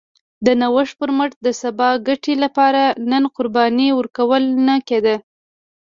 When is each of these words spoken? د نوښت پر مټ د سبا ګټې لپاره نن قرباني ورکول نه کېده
د 0.45 0.47
نوښت 0.61 0.93
پر 0.99 1.09
مټ 1.17 1.31
د 1.45 1.47
سبا 1.61 1.89
ګټې 2.07 2.33
لپاره 2.43 2.81
نن 3.11 3.23
قرباني 3.35 3.87
ورکول 3.99 4.43
نه 4.67 4.75
کېده 4.87 5.15